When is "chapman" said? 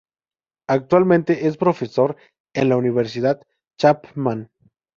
3.77-4.49